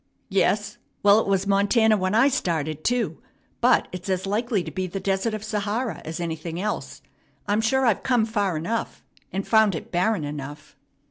[0.29, 0.79] "Yes?
[1.03, 3.21] Well, it was Montana when I started, too;
[3.59, 7.03] but it's as likely to be the Desert of Sahara as anything else.
[7.45, 10.75] I'm sure I've come far enough, and found it barren enough."